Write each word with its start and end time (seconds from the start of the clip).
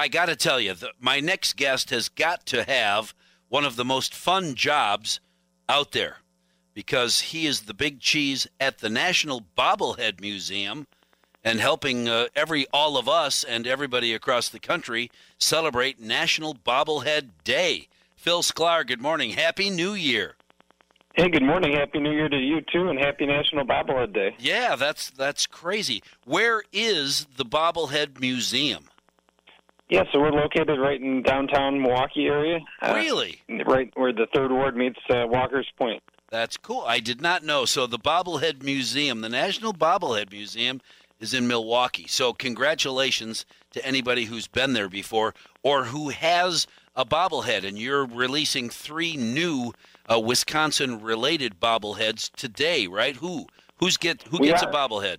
I 0.00 0.08
got 0.08 0.26
to 0.26 0.34
tell 0.34 0.58
you, 0.58 0.72
the, 0.72 0.92
my 0.98 1.20
next 1.20 1.58
guest 1.58 1.90
has 1.90 2.08
got 2.08 2.46
to 2.46 2.64
have 2.64 3.12
one 3.50 3.66
of 3.66 3.76
the 3.76 3.84
most 3.84 4.14
fun 4.14 4.54
jobs 4.54 5.20
out 5.68 5.92
there 5.92 6.20
because 6.72 7.20
he 7.20 7.44
is 7.44 7.62
the 7.62 7.74
big 7.74 8.00
cheese 8.00 8.46
at 8.58 8.78
the 8.78 8.88
National 8.88 9.42
Bobblehead 9.58 10.18
Museum 10.18 10.86
and 11.44 11.60
helping 11.60 12.08
uh, 12.08 12.28
every 12.34 12.66
all 12.72 12.96
of 12.96 13.10
us 13.10 13.44
and 13.44 13.66
everybody 13.66 14.14
across 14.14 14.48
the 14.48 14.58
country 14.58 15.10
celebrate 15.36 16.00
National 16.00 16.54
Bobblehead 16.54 17.32
Day. 17.44 17.88
Phil 18.16 18.40
Sklar, 18.40 18.86
good 18.86 19.02
morning. 19.02 19.32
Happy 19.32 19.68
New 19.68 19.92
Year. 19.92 20.34
Hey, 21.12 21.28
good 21.28 21.42
morning. 21.42 21.74
Happy 21.74 21.98
New 21.98 22.12
Year 22.12 22.30
to 22.30 22.38
you 22.38 22.62
too, 22.72 22.88
and 22.88 22.98
Happy 22.98 23.26
National 23.26 23.66
Bobblehead 23.66 24.14
Day. 24.14 24.34
Yeah, 24.38 24.76
that's 24.76 25.10
that's 25.10 25.46
crazy. 25.46 26.02
Where 26.24 26.62
is 26.72 27.26
the 27.36 27.44
Bobblehead 27.44 28.18
Museum? 28.18 28.89
Yeah, 29.90 30.04
so 30.12 30.20
we're 30.20 30.30
located 30.30 30.78
right 30.78 31.00
in 31.00 31.22
downtown 31.22 31.82
Milwaukee 31.82 32.26
area. 32.26 32.60
Uh, 32.80 32.92
really? 32.94 33.42
Right 33.66 33.90
where 33.96 34.12
the 34.12 34.28
Third 34.32 34.52
Ward 34.52 34.76
meets 34.76 35.00
uh, 35.10 35.26
Walker's 35.26 35.68
Point. 35.76 36.00
That's 36.30 36.56
cool. 36.56 36.84
I 36.86 37.00
did 37.00 37.20
not 37.20 37.44
know. 37.44 37.64
So 37.64 37.88
the 37.88 37.98
Bobblehead 37.98 38.62
Museum, 38.62 39.20
the 39.20 39.28
National 39.28 39.72
Bobblehead 39.72 40.30
Museum, 40.30 40.80
is 41.18 41.34
in 41.34 41.48
Milwaukee. 41.48 42.06
So 42.06 42.32
congratulations 42.32 43.44
to 43.72 43.84
anybody 43.84 44.26
who's 44.26 44.46
been 44.46 44.74
there 44.74 44.88
before 44.88 45.34
or 45.64 45.84
who 45.84 46.10
has 46.10 46.68
a 46.94 47.04
bobblehead. 47.04 47.66
And 47.66 47.76
you're 47.76 48.06
releasing 48.06 48.70
three 48.70 49.16
new 49.16 49.72
uh, 50.08 50.20
Wisconsin-related 50.20 51.58
bobbleheads 51.60 52.30
today, 52.32 52.86
right? 52.86 53.16
Who 53.16 53.46
who's 53.80 53.96
get 53.96 54.22
who 54.22 54.38
gets 54.38 54.62
a 54.62 54.66
bobblehead? 54.66 55.16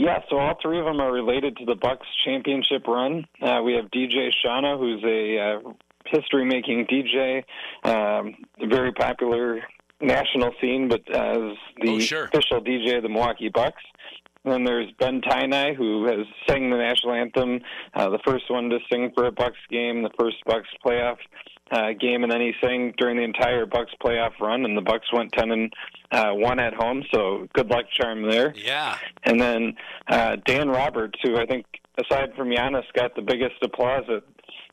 Yeah, 0.00 0.20
so 0.30 0.38
all 0.38 0.54
three 0.62 0.78
of 0.78 0.86
them 0.86 0.98
are 0.98 1.12
related 1.12 1.58
to 1.58 1.66
the 1.66 1.74
Bucks 1.74 2.06
championship 2.24 2.86
run. 2.86 3.26
Uh, 3.42 3.60
we 3.62 3.74
have 3.74 3.84
DJ 3.90 4.30
Shawna, 4.42 4.78
who's 4.78 5.04
a 5.04 5.38
uh, 5.38 5.72
history-making 6.06 6.86
DJ, 6.86 7.44
um, 7.84 8.34
very 8.66 8.92
popular 8.92 9.60
national 10.00 10.52
scene, 10.58 10.88
but 10.88 11.00
as 11.10 11.54
the 11.82 11.90
oh, 11.90 11.98
sure. 11.98 12.24
official 12.24 12.62
DJ 12.62 12.96
of 12.96 13.02
the 13.02 13.10
Milwaukee 13.10 13.50
Bucks. 13.52 13.82
And 14.42 14.54
then 14.54 14.64
there's 14.64 14.90
Ben 14.98 15.20
Tajnai, 15.20 15.76
who 15.76 16.06
has 16.06 16.26
sang 16.48 16.70
the 16.70 16.78
national 16.78 17.12
anthem, 17.12 17.60
uh, 17.92 18.08
the 18.08 18.20
first 18.24 18.50
one 18.50 18.70
to 18.70 18.78
sing 18.90 19.12
for 19.14 19.26
a 19.26 19.32
Bucks 19.32 19.58
game, 19.68 20.02
the 20.02 20.10
first 20.18 20.38
Bucks 20.46 20.68
playoff 20.82 21.18
uh, 21.70 21.92
game, 21.98 22.22
and 22.22 22.32
then 22.32 22.40
he 22.40 22.52
sang 22.62 22.94
during 22.98 23.16
the 23.16 23.22
entire 23.22 23.66
Bucks 23.66 23.92
playoff 24.02 24.38
run, 24.40 24.64
and 24.64 24.76
the 24.76 24.82
Bucks 24.82 25.06
went 25.12 25.32
ten 25.32 25.50
and 25.50 25.72
uh, 26.10 26.32
one 26.32 26.58
at 26.58 26.74
home. 26.74 27.04
So 27.12 27.48
good 27.52 27.68
luck 27.70 27.84
charm 27.98 28.28
there. 28.28 28.52
Yeah. 28.56 28.96
And 29.24 29.40
then 29.40 29.74
uh, 30.08 30.36
Dan 30.44 30.68
Roberts, 30.68 31.18
who 31.22 31.36
I 31.36 31.46
think 31.46 31.66
aside 31.98 32.34
from 32.36 32.48
Giannis 32.48 32.84
got 32.94 33.14
the 33.14 33.22
biggest 33.22 33.56
applause 33.62 34.04
at 34.08 34.22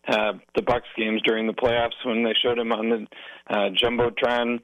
uh, 0.08 0.34
the 0.56 0.62
Bucks 0.62 0.88
games 0.98 1.22
during 1.24 1.48
the 1.48 1.54
playoffs 1.54 2.06
when 2.06 2.24
they 2.24 2.34
showed 2.42 2.58
him 2.58 2.72
on 2.72 2.90
the 2.90 3.08
uh, 3.50 3.70
jumbotron 3.72 4.60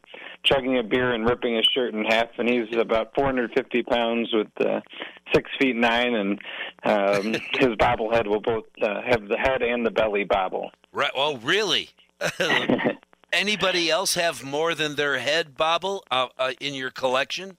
chugging 0.46 0.78
a 0.78 0.84
beer 0.84 1.14
and 1.14 1.28
ripping 1.28 1.56
his 1.56 1.68
shirt 1.74 1.94
in 1.94 2.04
half, 2.06 2.28
and 2.38 2.48
he's 2.48 2.76
about 2.78 3.14
450 3.16 3.84
pounds 3.84 4.30
with 4.34 4.48
uh, 4.60 4.82
six 5.34 5.50
feet 5.60 5.76
nine, 5.76 6.16
and 6.16 6.40
um, 6.84 7.34
his 7.60 7.76
bobblehead 7.78 8.28
will 8.28 8.42
both 8.42 8.66
uh, 8.82 9.02
have 9.06 9.28
the 9.28 9.38
head 9.38 9.62
and 9.62 9.86
the 9.86 9.92
belly 9.92 10.24
bobble. 10.24 10.72
Right. 10.92 11.12
Oh, 11.16 11.38
really? 11.38 11.90
Anybody 13.34 13.90
else 13.90 14.16
have 14.16 14.44
more 14.44 14.76
than 14.76 14.96
their 14.96 15.18
head 15.18 15.58
bobble 15.58 16.04
uh, 16.12 16.28
uh, 16.38 16.52
in 16.60 16.74
your 16.74 16.92
collection? 16.92 17.58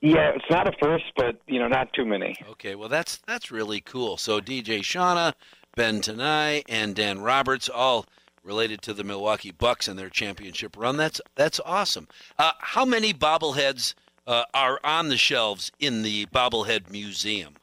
Yeah, 0.00 0.30
it's 0.34 0.44
not 0.48 0.66
a 0.66 0.72
first, 0.80 1.04
but 1.16 1.40
you 1.46 1.58
know, 1.58 1.68
not 1.68 1.92
too 1.92 2.06
many. 2.06 2.36
Okay, 2.50 2.74
well 2.74 2.88
that's 2.88 3.18
that's 3.26 3.50
really 3.50 3.80
cool. 3.80 4.16
So 4.16 4.40
DJ 4.40 4.80
Shawna, 4.80 5.34
Ben 5.76 6.00
Tajnai, 6.00 6.62
and 6.68 6.94
Dan 6.94 7.20
Roberts, 7.20 7.68
all 7.68 8.06
related 8.42 8.80
to 8.82 8.94
the 8.94 9.04
Milwaukee 9.04 9.50
Bucks 9.50 9.88
and 9.88 9.98
their 9.98 10.08
championship 10.08 10.76
run. 10.76 10.96
That's 10.96 11.20
that's 11.34 11.60
awesome. 11.64 12.08
Uh, 12.38 12.52
how 12.60 12.84
many 12.84 13.12
bobbleheads 13.12 13.94
uh, 14.26 14.44
are 14.54 14.80
on 14.82 15.08
the 15.08 15.16
shelves 15.16 15.70
in 15.78 16.02
the 16.02 16.26
bobblehead 16.26 16.90
museum? 16.90 17.54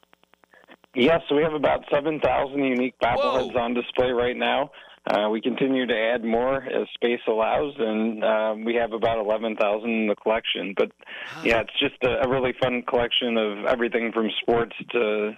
Yes, 0.93 1.21
we 1.31 1.41
have 1.41 1.53
about 1.53 1.85
seven 1.91 2.19
thousand 2.19 2.63
unique 2.63 2.95
bobbleheads 3.01 3.53
Whoa. 3.53 3.61
on 3.61 3.73
display 3.73 4.11
right 4.11 4.37
now. 4.37 4.71
Uh, 5.07 5.29
we 5.29 5.39
continue 5.39 5.85
to 5.85 5.95
add 5.95 6.23
more 6.23 6.57
as 6.63 6.87
space 6.93 7.21
allows, 7.27 7.73
and 7.77 8.23
um, 8.23 8.65
we 8.65 8.75
have 8.75 8.91
about 8.91 9.17
11,000 9.19 9.89
in 9.89 10.07
the 10.07 10.15
collection. 10.15 10.73
But 10.75 10.91
yeah, 11.43 11.61
it's 11.61 11.79
just 11.79 11.95
a, 12.03 12.25
a 12.25 12.29
really 12.29 12.53
fun 12.59 12.83
collection 12.83 13.37
of 13.37 13.65
everything 13.65 14.11
from 14.11 14.29
sports 14.41 14.75
to 14.91 15.33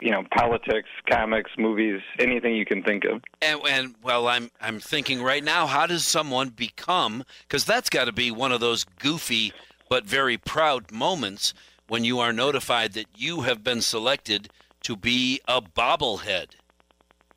you 0.00 0.10
know 0.10 0.22
politics, 0.36 0.88
comics, 1.08 1.50
movies, 1.56 2.02
anything 2.18 2.54
you 2.54 2.66
can 2.66 2.82
think 2.82 3.04
of. 3.04 3.22
And, 3.40 3.60
and 3.68 3.94
well, 4.02 4.28
I'm 4.28 4.50
I'm 4.60 4.80
thinking 4.80 5.22
right 5.22 5.42
now, 5.42 5.66
how 5.66 5.86
does 5.86 6.04
someone 6.04 6.50
become? 6.50 7.24
Because 7.48 7.64
that's 7.64 7.88
got 7.88 8.04
to 8.04 8.12
be 8.12 8.30
one 8.30 8.52
of 8.52 8.60
those 8.60 8.84
goofy 8.84 9.52
but 9.88 10.04
very 10.04 10.36
proud 10.36 10.90
moments 10.92 11.54
when 11.88 12.04
you 12.04 12.18
are 12.18 12.32
notified 12.32 12.92
that 12.94 13.06
you 13.16 13.42
have 13.42 13.62
been 13.62 13.80
selected 13.80 14.50
to 14.82 14.96
be 14.96 15.40
a 15.48 15.62
bobblehead. 15.62 16.48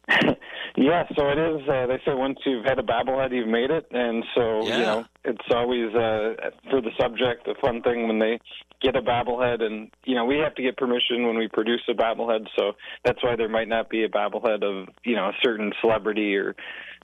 Yeah, 0.79 1.03
so 1.17 1.28
it 1.28 1.38
is. 1.38 1.67
Uh, 1.67 1.88
they 1.88 2.00
say 2.06 2.13
once 2.13 2.40
you've 2.45 2.63
had 2.63 2.79
a 2.79 2.84
bobblehead, 2.84 3.34
you've 3.35 3.50
made 3.50 3.69
it, 3.69 3.88
and 3.91 4.23
so 4.34 4.66
Yeah. 4.66 4.78
you 4.78 4.84
know 4.84 5.06
it's 5.25 5.45
always 5.51 5.94
uh, 5.94 6.35
for 6.69 6.79
the 6.81 6.91
subject 6.97 7.47
a 7.50 7.56
fun 7.56 7.81
thing 7.81 8.07
when 8.07 8.19
they 8.19 8.40
get 8.81 8.95
a 8.95 9.01
bobblehead, 9.01 9.62
and 9.62 9.91
you 10.06 10.16
know 10.16 10.23
we 10.23 10.38
have 10.38 10.56
to 10.56 10.62
get 10.62 10.78
permission 10.78 11.28
when 11.28 11.38
we 11.38 11.50
produce 11.50 11.81
a 11.89 11.94
bobblehead, 11.94 12.47
so 12.57 12.73
that's 13.03 13.22
why 13.22 13.35
there 13.35 13.50
might 13.50 13.68
not 13.68 13.89
be 13.89 14.06
a 14.06 14.09
bobblehead 14.09 14.63
of 14.63 14.88
you 15.03 15.18
know 15.18 15.25
a 15.25 15.34
certain 15.44 15.73
celebrity 15.81 16.38
or 16.38 16.56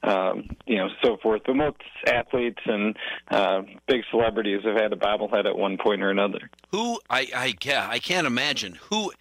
um, 0.04 0.48
you 0.66 0.78
know 0.78 0.88
so 1.04 1.18
forth. 1.22 1.42
But 1.46 1.58
most 1.58 1.78
athletes 2.08 2.62
and 2.66 2.96
uh, 3.30 3.64
big 3.90 4.04
celebrities 4.10 4.62
have 4.64 4.76
had 4.82 4.94
a 4.94 4.98
bobblehead 4.98 5.46
at 5.46 5.58
one 5.58 5.78
point 5.78 6.02
or 6.02 6.12
another. 6.12 6.50
Who 6.72 7.02
I 7.10 7.28
I 7.36 7.56
yeah, 7.62 7.90
I 7.90 8.00
can't 8.00 8.26
imagine 8.26 8.80
who. 8.90 9.12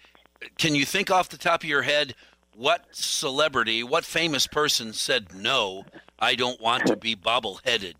Can 0.57 0.75
you 0.75 0.85
think 0.85 1.09
off 1.11 1.27
the 1.29 1.37
top 1.37 1.63
of 1.63 1.69
your 1.69 1.81
head 1.81 2.13
what 2.55 2.85
celebrity, 2.91 3.83
what 3.83 4.05
famous 4.05 4.47
person 4.47 4.93
said 4.93 5.35
no? 5.35 5.85
I 6.19 6.35
don't 6.35 6.59
want 6.61 6.85
to 6.87 6.95
be 6.95 7.15
bobbleheaded. 7.15 7.95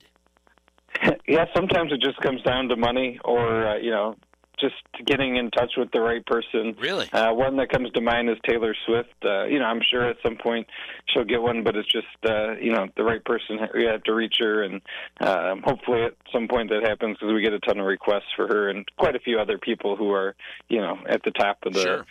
yeah, 1.27 1.45
sometimes 1.55 1.91
it 1.91 2.01
just 2.01 2.19
comes 2.21 2.41
down 2.43 2.69
to 2.69 2.75
money 2.75 3.19
or 3.25 3.67
uh, 3.67 3.77
you 3.77 3.91
know 3.91 4.15
just 4.57 4.75
getting 5.05 5.35
in 5.35 5.51
touch 5.51 5.73
with 5.75 5.91
the 5.91 5.99
right 5.99 6.25
person. 6.25 6.75
Really? 6.79 7.11
Uh, 7.11 7.33
one 7.33 7.57
that 7.57 7.69
comes 7.69 7.91
to 7.91 7.99
mind 7.99 8.29
is 8.29 8.37
Taylor 8.47 8.73
Swift. 8.85 9.13
Uh, 9.23 9.43
you 9.45 9.59
know, 9.59 9.65
I'm 9.65 9.81
sure 9.91 10.07
at 10.07 10.15
some 10.23 10.37
point 10.37 10.67
she'll 11.09 11.25
get 11.25 11.41
one, 11.41 11.63
but 11.63 11.75
it's 11.75 11.91
just 11.91 12.07
uh, 12.25 12.53
you 12.53 12.71
know 12.71 12.87
the 12.95 13.03
right 13.03 13.23
person. 13.23 13.59
We 13.73 13.85
have 13.85 14.03
to 14.03 14.13
reach 14.13 14.35
her, 14.39 14.63
and 14.63 14.81
um, 15.19 15.61
hopefully 15.63 16.03
at 16.03 16.13
some 16.31 16.47
point 16.47 16.69
that 16.69 16.83
happens 16.83 17.17
because 17.19 17.33
we 17.33 17.41
get 17.41 17.53
a 17.53 17.59
ton 17.59 17.79
of 17.79 17.85
requests 17.85 18.31
for 18.35 18.47
her 18.47 18.69
and 18.69 18.85
quite 18.97 19.15
a 19.15 19.19
few 19.19 19.39
other 19.39 19.57
people 19.57 19.95
who 19.95 20.11
are 20.11 20.35
you 20.69 20.79
know 20.79 20.97
at 21.07 21.23
the 21.23 21.31
top 21.31 21.57
of 21.65 21.73
the 21.73 21.81
Sure. 21.81 22.05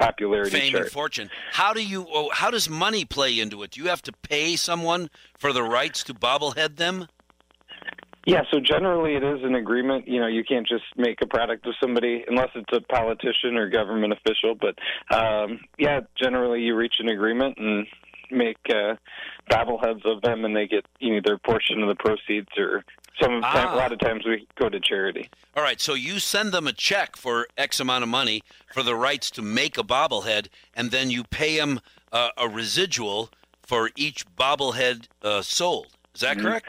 Popularity 0.00 0.50
Fame 0.50 0.72
chart. 0.72 0.84
and 0.84 0.92
fortune. 0.92 1.30
How 1.52 1.72
do 1.72 1.84
you? 1.84 2.06
Oh, 2.12 2.30
how 2.32 2.50
does 2.50 2.68
money 2.68 3.04
play 3.04 3.38
into 3.38 3.62
it? 3.62 3.72
Do 3.72 3.82
you 3.82 3.88
have 3.88 4.02
to 4.02 4.12
pay 4.12 4.56
someone 4.56 5.10
for 5.38 5.52
the 5.52 5.62
rights 5.62 6.02
to 6.04 6.14
bobblehead 6.14 6.76
them? 6.76 7.06
Yeah, 8.26 8.42
so 8.52 8.60
generally 8.60 9.14
it 9.14 9.24
is 9.24 9.42
an 9.42 9.54
agreement. 9.54 10.06
You 10.06 10.20
know, 10.20 10.26
you 10.26 10.44
can't 10.44 10.66
just 10.66 10.84
make 10.96 11.18
a 11.22 11.26
product 11.26 11.66
of 11.66 11.74
somebody 11.80 12.24
unless 12.28 12.50
it's 12.54 12.72
a 12.72 12.80
politician 12.80 13.56
or 13.56 13.70
government 13.70 14.12
official. 14.12 14.54
But 14.54 14.76
um, 15.14 15.60
yeah, 15.78 16.00
generally 16.20 16.60
you 16.60 16.76
reach 16.76 16.94
an 16.98 17.08
agreement 17.08 17.56
and 17.58 17.86
make 18.30 18.58
uh, 18.68 18.94
bobbleheads 19.50 20.04
of 20.04 20.22
them, 20.22 20.44
and 20.44 20.54
they 20.54 20.66
get 20.66 20.84
you 20.98 21.14
know, 21.14 21.20
their 21.24 21.38
portion 21.38 21.82
of 21.82 21.88
the 21.88 21.96
proceeds, 21.96 22.48
or 22.56 22.84
some 23.22 23.40
Ah. 23.44 23.74
a 23.74 23.76
lot 23.76 23.92
of 23.92 23.98
times 23.98 24.24
we 24.26 24.46
go 24.56 24.68
to 24.68 24.80
charity. 24.80 25.28
All 25.56 25.62
right, 25.62 25.80
so 25.80 25.94
you 25.94 26.18
send 26.18 26.52
them 26.52 26.66
a 26.66 26.72
check 26.72 27.16
for 27.16 27.46
X 27.56 27.80
amount 27.80 28.02
of 28.02 28.08
money 28.08 28.42
for 28.72 28.82
the 28.82 28.94
rights 28.94 29.30
to 29.32 29.42
make 29.42 29.76
a 29.78 29.82
bobblehead, 29.82 30.48
and 30.74 30.90
then 30.90 31.10
you 31.10 31.24
pay 31.24 31.56
them 31.58 31.80
uh, 32.12 32.30
a 32.36 32.48
residual 32.48 33.30
for 33.62 33.90
each 33.96 34.24
bobblehead 34.36 35.06
uh, 35.22 35.42
sold. 35.42 35.88
Is 36.14 36.22
that 36.22 36.38
correct? 36.38 36.66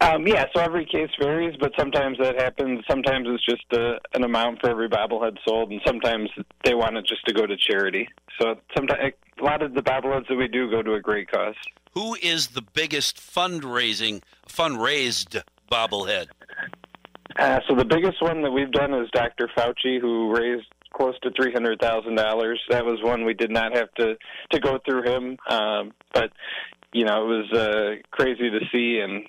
Um, 0.00 0.26
yeah, 0.26 0.44
so 0.54 0.60
every 0.60 0.84
case 0.84 1.08
varies, 1.18 1.56
but 1.58 1.72
sometimes 1.78 2.18
that 2.18 2.38
happens. 2.38 2.84
Sometimes 2.90 3.26
it's 3.30 3.44
just 3.44 3.64
uh 3.72 3.98
an 4.12 4.22
amount 4.24 4.60
for 4.60 4.68
every 4.68 4.88
bobblehead 4.88 5.38
sold, 5.48 5.70
and 5.70 5.80
sometimes 5.86 6.28
they 6.64 6.74
want 6.74 6.96
it 6.96 7.06
just 7.06 7.24
to 7.26 7.32
go 7.32 7.46
to 7.46 7.56
charity. 7.56 8.08
So 8.38 8.56
sometimes 8.76 9.14
a 9.40 9.42
lot 9.44 9.62
of 9.62 9.72
the 9.72 9.80
bobbleheads 9.82 10.28
that 10.28 10.36
we 10.36 10.46
do 10.48 10.68
go 10.70 10.82
to 10.82 10.94
a 10.94 11.00
great 11.00 11.30
cause. 11.30 11.54
Who 11.92 12.16
is 12.20 12.48
the 12.48 12.60
biggest 12.60 13.16
fundraising 13.16 14.20
fundraised 14.46 15.40
bobblehead? 15.70 16.26
Uh, 17.38 17.60
so 17.68 17.74
the 17.74 17.84
biggest 17.84 18.22
one 18.22 18.42
that 18.42 18.50
we've 18.50 18.70
done 18.70 18.94
is 18.94 19.08
Dr. 19.12 19.48
Fauci, 19.56 20.00
who 20.00 20.34
raised 20.34 20.66
close 20.94 21.18
to 21.22 21.30
three 21.32 21.52
hundred 21.52 21.80
thousand 21.80 22.14
dollars. 22.14 22.60
That 22.70 22.84
was 22.84 23.02
one 23.02 23.24
we 23.24 23.34
did 23.34 23.50
not 23.50 23.76
have 23.76 23.92
to 23.94 24.16
to 24.52 24.60
go 24.60 24.78
through 24.84 25.02
him, 25.02 25.36
um, 25.50 25.92
but 26.12 26.30
you 26.92 27.04
know 27.04 27.24
it 27.24 27.36
was 27.36 27.52
uh, 27.52 27.90
crazy 28.10 28.50
to 28.50 28.60
see 28.72 29.00
and 29.00 29.26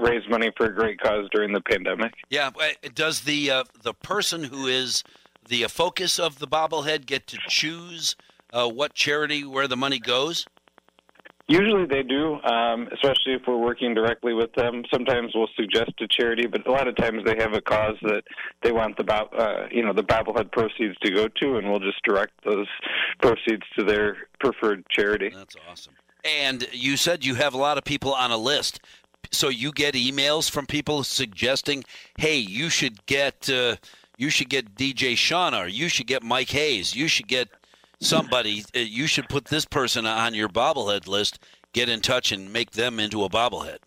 raise 0.00 0.22
money 0.28 0.50
for 0.56 0.66
a 0.66 0.74
great 0.74 1.00
cause 1.00 1.28
during 1.32 1.52
the 1.52 1.60
pandemic. 1.60 2.12
Yeah, 2.30 2.50
does 2.94 3.22
the 3.22 3.50
uh, 3.50 3.64
the 3.82 3.94
person 3.94 4.44
who 4.44 4.66
is 4.66 5.02
the 5.48 5.64
uh, 5.64 5.68
focus 5.68 6.18
of 6.18 6.38
the 6.38 6.46
bobblehead 6.46 7.06
get 7.06 7.26
to 7.28 7.38
choose 7.48 8.16
uh, 8.52 8.68
what 8.68 8.94
charity 8.94 9.44
where 9.44 9.66
the 9.66 9.76
money 9.76 9.98
goes? 9.98 10.46
Usually 11.52 11.84
they 11.84 12.02
do, 12.02 12.40
um, 12.44 12.88
especially 12.92 13.34
if 13.34 13.42
we're 13.46 13.58
working 13.58 13.92
directly 13.92 14.32
with 14.32 14.54
them. 14.54 14.84
Sometimes 14.90 15.32
we'll 15.34 15.50
suggest 15.54 15.90
a 16.00 16.08
charity, 16.08 16.46
but 16.46 16.66
a 16.66 16.70
lot 16.70 16.88
of 16.88 16.96
times 16.96 17.24
they 17.26 17.36
have 17.36 17.52
a 17.52 17.60
cause 17.60 17.96
that 18.04 18.22
they 18.62 18.72
want 18.72 18.96
the 18.96 19.12
uh, 19.12 19.68
you 19.70 19.84
know 19.84 19.92
the 19.92 20.02
bobblehead 20.02 20.50
proceeds 20.50 20.96
to 21.04 21.10
go 21.10 21.28
to, 21.28 21.58
and 21.58 21.70
we'll 21.70 21.78
just 21.78 22.02
direct 22.04 22.32
those 22.46 22.66
proceeds 23.20 23.64
to 23.78 23.84
their 23.84 24.16
preferred 24.40 24.82
charity. 24.88 25.28
That's 25.28 25.54
awesome. 25.70 25.92
And 26.24 26.66
you 26.72 26.96
said 26.96 27.22
you 27.22 27.34
have 27.34 27.52
a 27.52 27.58
lot 27.58 27.76
of 27.76 27.84
people 27.84 28.14
on 28.14 28.30
a 28.30 28.38
list. 28.38 28.80
So 29.30 29.50
you 29.50 29.72
get 29.72 29.94
emails 29.94 30.50
from 30.50 30.64
people 30.64 31.04
suggesting, 31.04 31.84
"Hey, 32.16 32.38
you 32.38 32.70
should 32.70 33.04
get 33.04 33.50
uh, 33.50 33.76
you 34.16 34.30
should 34.30 34.48
get 34.48 34.74
DJ 34.74 35.12
Shawna, 35.12 35.64
or 35.64 35.68
you 35.68 35.90
should 35.90 36.06
get 36.06 36.22
Mike 36.22 36.50
Hayes, 36.50 36.94
you 36.94 37.08
should 37.08 37.28
get 37.28 37.50
somebody. 38.02 38.64
Uh, 38.74 38.80
you 38.80 39.06
should 39.06 39.28
put 39.28 39.46
this 39.46 39.64
person 39.64 40.06
on 40.06 40.34
your 40.34 40.48
bobblehead 40.48 41.06
list. 41.06 41.38
Get 41.72 41.88
in 41.88 42.00
touch 42.00 42.32
and 42.32 42.52
make 42.52 42.72
them 42.72 43.00
into 43.00 43.24
a 43.24 43.28
bobblehead." 43.28 43.78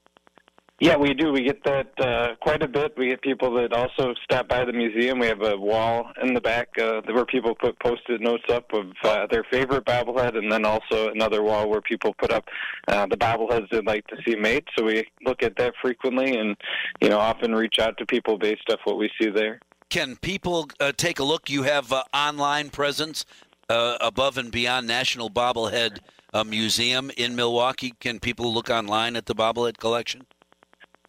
Yeah, 0.82 0.98
we 0.98 1.14
do. 1.14 1.32
We 1.32 1.44
get 1.44 1.64
that 1.64 1.88
uh, 2.02 2.36
quite 2.42 2.62
a 2.62 2.68
bit. 2.68 2.98
We 2.98 3.08
get 3.08 3.22
people 3.22 3.54
that 3.54 3.72
also 3.72 4.14
stop 4.26 4.50
by 4.50 4.66
the 4.66 4.74
museum. 4.74 5.20
We 5.20 5.28
have 5.28 5.42
a 5.42 5.56
wall 5.56 6.12
in 6.22 6.34
the 6.34 6.42
back 6.42 6.68
uh, 6.78 7.02
where 7.06 7.26
people 7.26 7.56
put 7.56 7.80
post-it 7.80 8.20
notes 8.20 8.44
up 8.50 8.74
of 8.74 8.88
uh, 9.06 9.26
their 9.32 9.46
favorite 9.50 9.86
bobblehead, 9.86 10.38
and 10.38 10.52
then 10.52 10.66
also 10.66 11.12
another 11.12 11.42
wall 11.44 11.70
where 11.70 11.80
people 11.80 12.14
put 12.20 12.32
up 12.32 12.44
uh, 12.90 13.06
the 13.06 13.16
bobbleheads 13.16 13.70
they'd 13.70 13.86
like 13.86 14.06
to 14.08 14.18
see 14.28 14.36
made. 14.36 14.66
So 14.78 14.84
we 14.84 15.08
look 15.26 15.44
at 15.44 15.56
that 15.56 15.76
frequently, 15.82 16.38
and 16.38 16.58
you 17.00 17.08
know, 17.08 17.20
often 17.20 17.56
reach 17.56 17.80
out 17.80 17.98
to 18.00 18.06
people 18.06 18.38
based 18.38 18.70
off 18.70 18.80
what 18.84 18.98
we 18.98 19.10
see 19.20 19.30
there. 19.30 19.62
Can 19.90 20.18
people 20.18 20.68
uh, 20.82 20.92
take 20.98 21.20
a 21.20 21.24
look? 21.24 21.50
You 21.50 21.64
have 21.64 21.94
uh, 21.94 22.04
online 22.14 22.70
presence 22.70 23.26
uh, 23.70 23.98
above 24.02 24.38
and 24.38 24.52
beyond 24.52 24.86
National 24.88 25.30
Bobblehead 25.30 26.00
uh, 26.34 26.44
Museum 26.44 27.12
in 27.18 27.36
Milwaukee. 27.36 27.94
Can 28.00 28.20
people 28.20 28.54
look 28.54 28.70
online 28.70 29.16
at 29.16 29.26
the 29.26 29.36
bobblehead 29.36 29.78
collection? 29.78 30.26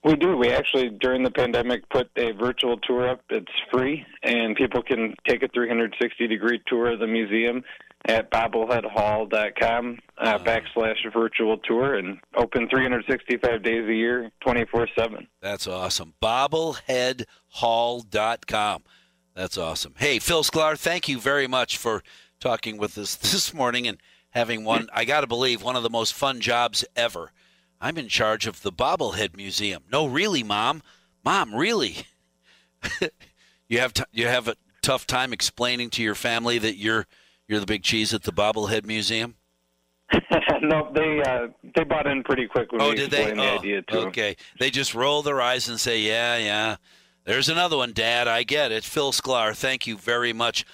We 0.04 0.14
do. 0.14 0.36
We 0.36 0.50
actually, 0.50 0.90
during 1.00 1.24
the 1.24 1.32
pandemic, 1.32 1.88
put 1.88 2.08
a 2.16 2.30
virtual 2.32 2.76
tour 2.78 3.08
up. 3.08 3.22
It's 3.28 3.50
free, 3.72 4.06
and 4.22 4.54
people 4.54 4.82
can 4.82 5.16
take 5.26 5.42
a 5.42 5.48
360 5.48 6.28
degree 6.28 6.62
tour 6.68 6.92
of 6.92 7.00
the 7.00 7.08
museum 7.08 7.64
at 8.04 8.30
bobbleheadhall.com 8.30 9.98
uh, 10.18 10.38
backslash 10.38 11.12
virtual 11.12 11.58
tour 11.58 11.96
and 11.96 12.20
open 12.36 12.68
365 12.68 13.64
days 13.64 13.88
a 13.88 13.94
year, 13.94 14.30
24 14.42 14.86
7. 14.96 15.26
That's 15.42 15.66
awesome. 15.66 16.14
Bobbleheadhall.com. 16.22 18.82
That's 19.34 19.58
awesome. 19.58 19.94
Hey, 19.98 20.20
Phil 20.20 20.44
Sklar, 20.44 20.78
thank 20.78 21.08
you 21.08 21.18
very 21.18 21.48
much 21.48 21.76
for 21.76 22.04
talking 22.40 22.76
with 22.76 22.96
us 22.98 23.14
this 23.32 23.52
morning 23.52 23.86
and 23.86 23.98
having 24.30 24.64
one, 24.64 24.88
I 24.92 25.04
got 25.04 25.22
to 25.22 25.26
believe, 25.26 25.62
one 25.62 25.76
of 25.76 25.82
the 25.82 25.90
most 25.90 26.14
fun 26.14 26.40
jobs 26.40 26.84
ever. 26.94 27.32
I'm 27.80 27.98
in 27.98 28.08
charge 28.08 28.46
of 28.46 28.62
the 28.62 28.72
Bobblehead 28.72 29.36
Museum. 29.36 29.84
No, 29.90 30.06
really, 30.06 30.42
Mom. 30.42 30.82
Mom, 31.24 31.54
really. 31.54 32.06
you 33.68 33.78
have 33.78 33.92
t- 33.92 34.04
you 34.12 34.26
have 34.26 34.48
a 34.48 34.56
tough 34.82 35.06
time 35.06 35.32
explaining 35.32 35.90
to 35.90 36.02
your 36.02 36.14
family 36.14 36.58
that 36.58 36.76
you're 36.76 37.06
you're 37.48 37.60
the 37.60 37.66
big 37.66 37.82
cheese 37.82 38.14
at 38.14 38.22
the 38.22 38.32
Bobblehead 38.32 38.86
Museum. 38.86 39.34
no, 40.62 40.90
they 40.94 41.22
uh, 41.22 41.48
they 41.74 41.84
bought 41.84 42.06
in 42.06 42.22
pretty 42.22 42.46
quick 42.46 42.70
when 42.72 42.80
oh, 42.80 42.90
we 42.90 42.96
did 42.96 43.10
they? 43.10 43.32
the 43.32 43.40
oh, 43.40 43.58
idea 43.58 43.82
to 43.82 43.98
Okay, 44.06 44.34
them. 44.34 44.44
they 44.60 44.70
just 44.70 44.94
roll 44.94 45.22
their 45.22 45.40
eyes 45.40 45.68
and 45.68 45.80
say, 45.80 46.00
"Yeah, 46.00 46.36
yeah." 46.36 46.76
There's 47.24 47.48
another 47.48 47.76
one, 47.76 47.92
Dad. 47.92 48.28
I 48.28 48.44
get 48.44 48.70
it. 48.70 48.84
Phil 48.84 49.10
Sklar, 49.10 49.56
thank 49.56 49.88
you 49.88 49.96
very 49.98 50.32
much. 50.32 50.64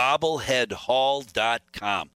Bobbleheadhall.com. 0.00 2.08